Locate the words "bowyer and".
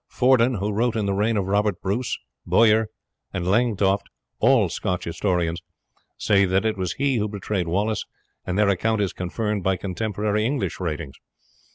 2.43-3.45